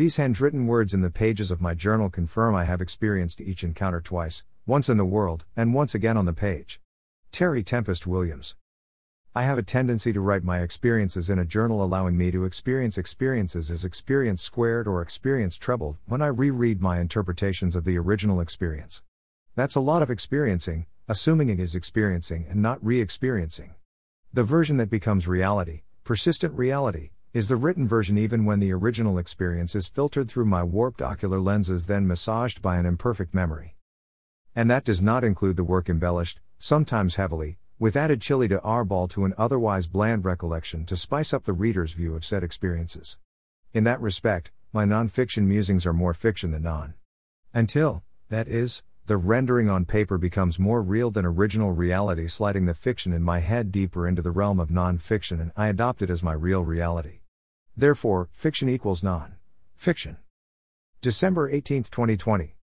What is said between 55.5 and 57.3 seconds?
I adopt it as my real reality.